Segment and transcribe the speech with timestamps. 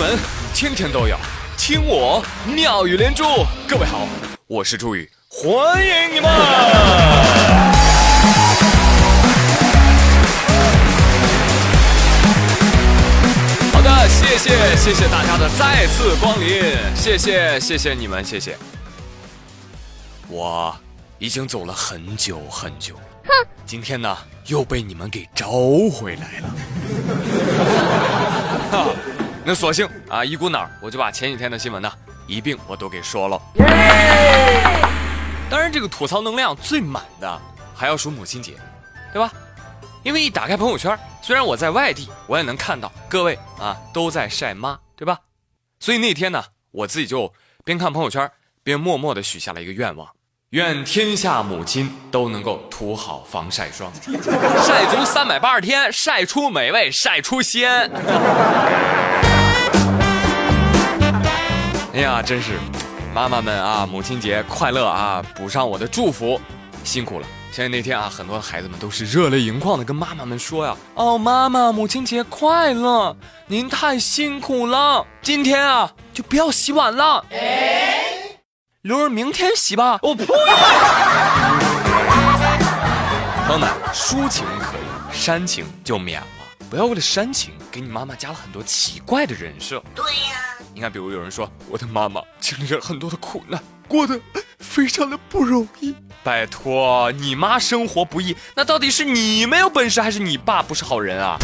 [0.00, 0.18] 门
[0.54, 1.14] 天天都有
[1.58, 3.22] 听我妙语连珠。
[3.68, 4.08] 各位好，
[4.46, 6.30] 我是朱宇，欢迎你们。
[13.70, 16.64] 好的，谢谢谢谢大家的再次光临，
[16.96, 18.56] 谢谢谢谢你们，谢谢。
[20.28, 20.74] 我
[21.18, 22.94] 已经走了很久很久，
[23.26, 25.50] 哼，今天呢又被你们给招
[25.92, 26.48] 回来了。
[28.72, 28.86] 哈，
[29.50, 31.92] 那索性啊，一股脑儿我就把前几天的新闻呢
[32.28, 33.42] 一并我都给说了。
[35.50, 37.42] 当然，这个吐槽能量最满的
[37.74, 38.54] 还要数母亲节，
[39.12, 39.32] 对吧？
[40.04, 45.18] 因为一打开朋友圈，虽然我在外地，我也能看到各位啊都在晒妈，对吧？
[45.80, 48.30] 所以那天呢，我自己就边看朋友圈
[48.62, 50.08] 边默默的许下了一个愿望：
[50.50, 53.92] 愿天下母亲都能够涂好防晒霜，
[54.64, 57.90] 晒足三百八十天，晒出美味，晒出鲜。
[62.00, 62.58] 哎呀，真是，
[63.14, 65.22] 妈妈们啊，母亲节快乐啊！
[65.36, 66.40] 补上我的祝福，
[66.82, 67.26] 辛苦了。
[67.52, 73.14] 相信那天啊，很多孩子们都是热泪盈眶的跟妈妈们说呀：“哦，妈妈，母亲节快乐！
[73.48, 77.22] 您太辛苦了，今天啊就不要洗碗了，
[78.80, 80.24] 留着明天洗吧。”我呸！
[83.44, 86.26] 朋友们，抒情可以，煽情就免了。
[86.70, 89.82] 不要为了煽情，给你妈妈加了很多奇怪的人设。
[89.94, 90.49] 对呀，
[90.80, 94.18] 你看，比如有人说我的妈妈经历了很多的苦难，过得
[94.60, 95.94] 非常的不容易。
[96.24, 101.36] 拜托，你妈生活不易，那到底是你没有本事，还是你爸不是好人啊？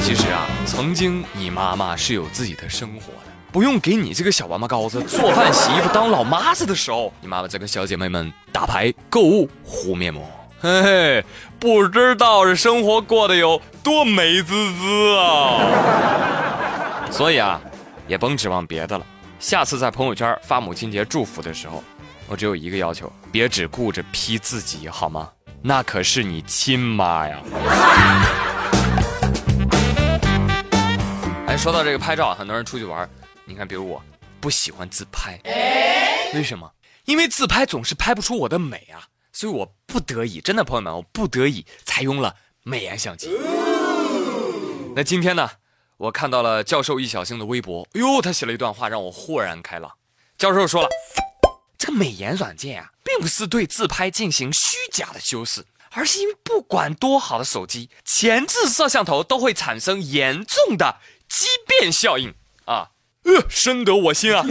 [0.00, 10.24] 其实啊，曾经你妈妈是有自己的生活的，不用给你这个小王八羔子做饭、洗衣服、当老妈子的时候，你妈妈在跟小姐妹们打牌、购物、敷面膜。
[10.60, 11.24] 嘿嘿，
[11.58, 15.58] 不知道这生活过得有多美滋滋啊！
[17.14, 17.60] 所以啊，
[18.08, 19.06] 也甭指望别的了。
[19.38, 21.80] 下次在朋友圈发母亲节祝福的时候，
[22.26, 25.30] 我只有一个要求：别只顾着 P 自己，好吗？
[25.62, 27.40] 那可是你亲妈呀！
[31.46, 33.08] 哎，说到这个拍照，很多人出去玩，
[33.44, 34.02] 你看，比如我，
[34.40, 35.40] 不喜欢自拍，
[36.34, 36.68] 为什么？
[37.04, 39.06] 因为自拍总是拍不出我的美啊。
[39.32, 43.30] 所以我不得已，真的朋友们，我不得已采用了美颜相机。
[44.96, 45.48] 那今天呢，
[46.04, 49.90] 我看到了教授易小星的微博，哎呦，他写了一段话让我豁然开朗。
[50.36, 50.88] 教授说了，
[51.78, 62.34] 这个美颜软件啊，并不是对自拍进行虚假的修饰，而是因为不管多好的手机，前置摄像头都会产生严重的畸变效应
[62.66, 62.90] 啊，
[63.22, 64.44] 呃，深得我心啊。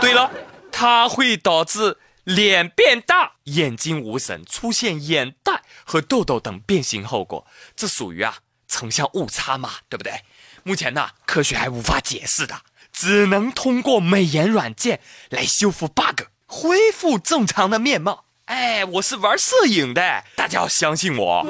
[0.00, 0.30] 对了，
[0.70, 1.98] 它会导致。
[2.22, 8.36] 脸变大，眼睛无神，出现眼袋和痘痘等变形后果，这属于啊
[8.70, 10.22] 成像误差嘛，对不对？
[10.62, 12.54] 目前呢，科学还无法解释的，
[12.92, 15.00] 只能通过美颜软件
[15.30, 18.24] 来修复 bug，恢复正常的面貌。
[18.44, 21.42] 哎，我是玩摄影的，大家要相信我。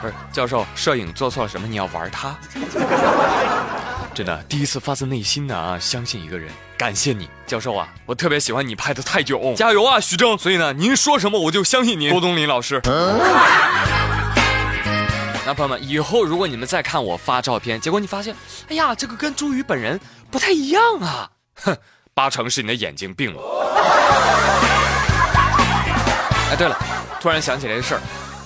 [0.00, 1.66] 不是教授，摄影做错了什么？
[1.66, 2.36] 你要玩它？
[4.14, 6.48] 真的，第一次发自内心的啊，相信一个人，
[6.78, 10.38] 感谢你，教授啊，我特别喜欢你拍的泰囧，加油啊，徐峥。
[10.38, 12.80] 所以呢，您说什么我就相信您，郭冬临老师。
[15.44, 18.36] 那朋友们，以后如果你们再看我发照片，结果你发现，
[18.68, 19.98] 哎呀，这个跟朱宇本人
[20.30, 21.76] 不太一样啊，哼，
[22.14, 23.42] 八成是你的眼睛病了。
[26.50, 26.78] 哎，对了，
[27.20, 28.00] 突然想起来个事儿，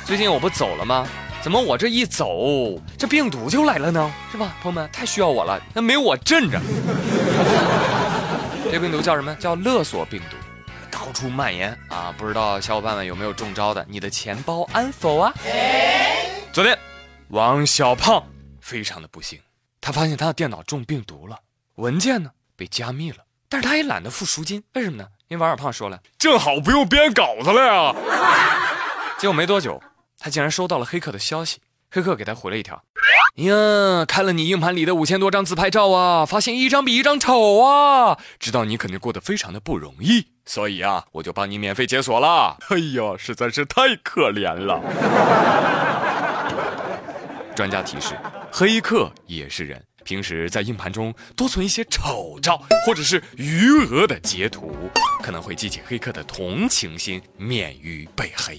[0.07, 1.07] 最近我不走了吗？
[1.41, 4.13] 怎么我这一走，这病毒就来了呢？
[4.31, 6.61] 是吧，朋友们太需要我了，那没我镇着。
[8.71, 9.35] 这病毒叫什么？
[9.37, 10.37] 叫勒索病毒，
[10.91, 12.13] 到处蔓延啊！
[12.19, 13.87] 不知道小伙伴们有没有中招的？
[13.89, 15.33] 你的钱包安否啊？
[16.53, 16.77] 昨天，
[17.29, 18.23] 王小胖
[18.61, 19.41] 非常的不幸，
[19.81, 21.39] 他发现他的电脑中病毒了，
[21.77, 25.09] 文件呢被加密了，但是他也懒得付赎金，为什么呢？
[25.29, 27.95] 因为王小胖说了，正好不用编稿子了呀。
[29.19, 29.81] 结果没多久。
[30.19, 31.59] 他竟然收到了黑客的消息，
[31.91, 32.83] 黑客给他回了一条
[33.37, 42.57] ：“呀，看了你硬盘里的五千多张自拍照啊，发现一张比一张丑啊，知道你肯定过得非常的不容易，所以啊，我就帮你免费解锁了。
[42.69, 44.83] 哎呀，实在是太可怜了。
[47.55, 48.17] 专家提示：
[48.53, 54.75] 黑客也是人。”平时在硬盘中多存一些丑照或者是余额的截图，
[55.23, 58.59] 可能会激起黑客的同情心，免于被黑。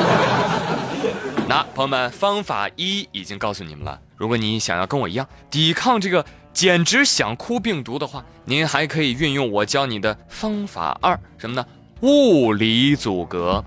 [1.48, 3.98] 那朋友们，方法一已经告诉你们了。
[4.18, 6.22] 如果你想要跟我一样抵抗这个
[6.52, 11.66] 简直想哭病毒的话，您还可以运用我教你的方法二，什么呢？
[12.02, 13.64] 物理阻隔。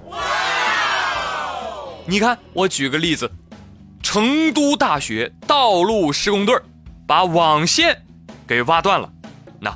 [2.05, 3.31] 你看，我举个例子，
[4.03, 6.55] 成都大学道路施工队
[7.07, 7.99] 把网线
[8.45, 9.09] 给挖断了，
[9.59, 9.73] 那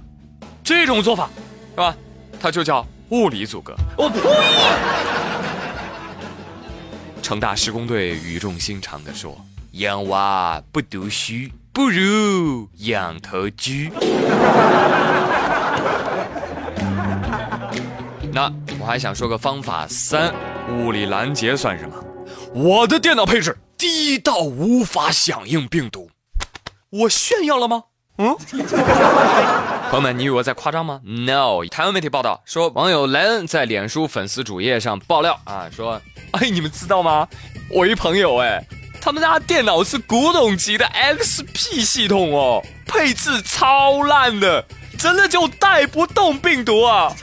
[0.64, 1.30] 这种做法
[1.72, 1.96] 是吧？
[2.40, 3.74] 它就叫物理阻隔。
[3.98, 4.20] 我呸！
[7.24, 9.36] 成大施工队语重心长地说
[9.74, 11.34] ：“养娃不读书，
[11.74, 13.72] 不如养头猪。
[18.32, 20.34] ”那我还想说个方法三：
[20.70, 21.96] 物理拦截算什么？
[22.54, 26.10] 我的电脑配置低到无法响应病毒，
[26.90, 27.84] 我炫耀了吗？
[28.18, 28.36] 嗯，
[29.92, 36.02] 朋友们，你以为我在夸张吗？No，台湾媒体报道说，网友莱恩在脸书粉丝主页上爆料啊，说，
[36.32, 37.28] 哎，你们知道吗？
[37.70, 38.64] 我一朋友哎，
[39.00, 44.66] 他们家电脑是古董级的 XP 系统哦，配置超烂的，
[44.98, 47.14] 真的就带不动病毒啊。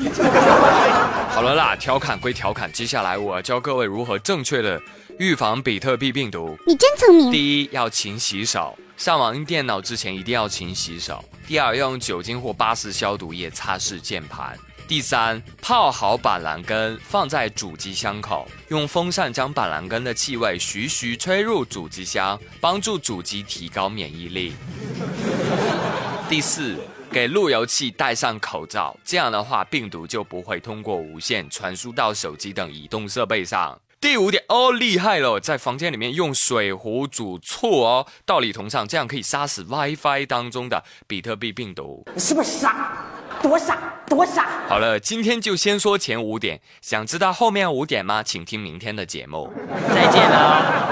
[1.30, 4.80] 好了啦，调侃归调侃，接下来我教各位如何正确的。
[5.16, 7.30] 预防比特币病毒，你真聪明。
[7.30, 11.24] 第一，要勤洗手，上网用电脑之前一定要勤洗手。
[11.46, 14.58] 第二，要用酒精或八四消毒液擦拭键盘。
[14.88, 24.52] 第三，泡好板蓝根，放在主机箱口，用风扇将板蓝根的气味徐徐吹入主机箱，帮助主机提高免疫力。
[26.28, 26.76] 第四，
[27.14, 33.80] 给路由器戴上口罩，这样的话病毒就不会通过无线传输到手机等移动设备上。
[34.00, 42.04] 第五点哦，厉害了，在房间里面用水壶煮醋哦，道理同上，这样可以杀死 WiFi 当中的比特币病毒。
[42.12, 42.96] 你是不是傻？
[43.40, 44.66] 多傻，多傻！
[44.68, 48.24] 好了，今天就先说前五点，想知道后面五点吗？
[48.24, 49.48] 请听明天的节目。
[49.94, 50.90] 再见了。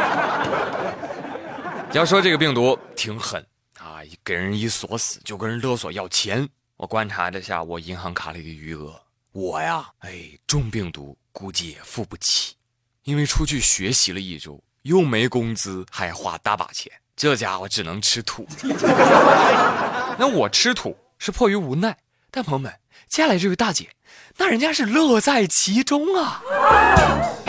[1.92, 3.44] 要说这个病毒挺狠
[3.82, 6.48] 啊，给人一锁死就跟人勒索要钱。
[6.76, 8.94] 我观察了下我银行卡里的余额，
[9.32, 12.54] 我呀，哎，中病毒估计也付不起。
[13.02, 18.46] 因为出去学习了一周，又没工资，还花大把钱，这家伙只能吃土。
[20.16, 21.96] 那我吃土是迫于无奈，
[22.30, 22.72] 但朋友们，
[23.08, 23.90] 接下来这位大姐，
[24.36, 26.40] 那人家是乐在其中啊。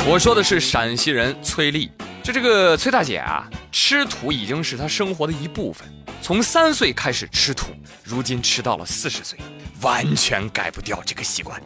[0.08, 1.92] 我说的是陕西人崔丽，
[2.24, 5.86] 就这个崔大姐啊，吃土已经是她生活的一部分，
[6.22, 9.38] 从三岁开始吃土，如今吃到了四十岁，
[9.82, 11.62] 完全改不掉这个习惯。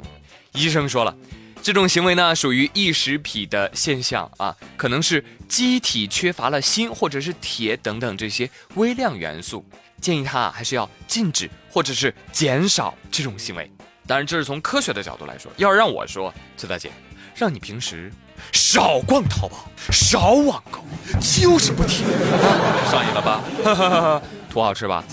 [0.54, 1.16] 医生说了。
[1.60, 9.66] 这种行为呢，属于异食癖的现象啊，可能是机体缺乏了锌或者是铁等等这些微量元素，
[10.00, 13.70] 建议她还是要禁止或者是减少这种行为。
[14.08, 15.52] 当然，这是从科学的角度来说。
[15.58, 16.90] 要让我说，崔大姐，
[17.36, 18.12] 让你平时
[18.54, 20.80] 少逛淘宝，少网购，
[21.20, 22.06] 就是不听，
[22.90, 23.42] 上瘾了吧？
[24.50, 25.04] 土好吃吧？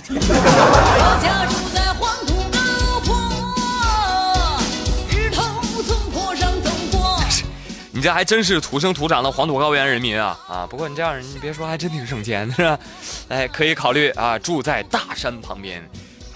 [7.91, 10.67] 你这还真是土生土长的黄土高原人民啊啊！
[10.69, 12.79] 不过你这样，你别说，还真挺省钱的，是吧？
[13.29, 15.89] 哎，可以考虑啊，住在大山旁边，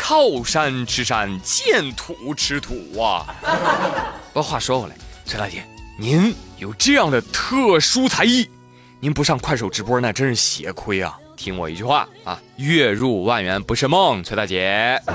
[0.09, 3.27] 靠山吃山，见土吃土啊。
[4.33, 4.95] 不过话说回来，
[5.27, 5.63] 崔大姐，
[5.99, 8.49] 您有这样的特殊才艺，
[9.01, 11.15] 您不上快手直播那真是血亏啊！
[11.37, 14.99] 听我一句话啊，月入万元不是梦，崔大姐。
[15.05, 15.13] 好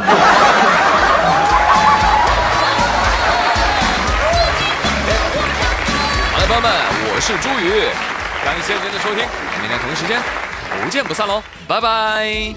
[6.38, 6.72] 了朋友们，
[7.10, 7.90] 我是朱宇，
[8.46, 9.26] 感谢您的收听，
[9.60, 10.22] 明天同一时间
[10.84, 12.54] 不见不散喽，拜拜。